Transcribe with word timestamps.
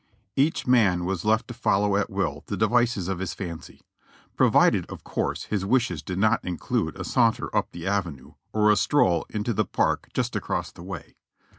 Each 0.35 0.65
man 0.65 1.05
was 1.05 1.25
left 1.25 1.47
to 1.49 1.53
follow 1.53 1.95
at 1.95 2.09
will 2.09 2.43
the 2.47 2.57
devices 2.57 3.07
of 3.07 3.19
his 3.19 3.35
fancy, 3.35 3.81
provided 4.35 4.87
of 4.87 5.03
course 5.03 5.43
his 5.43 5.63
wishes 5.63 6.01
did 6.01 6.17
not 6.17 6.43
include 6.43 6.95
a 6.99 7.03
saunter 7.03 7.55
up 7.55 7.69
the 7.71 7.85
Avenue 7.85 8.33
or 8.51 8.71
a 8.71 8.75
stroll 8.75 9.27
into 9.29 9.53
the 9.53 9.63
park 9.63 10.07
just 10.11 10.35
across 10.35 10.71
the 10.71 10.81
way. 10.81 11.17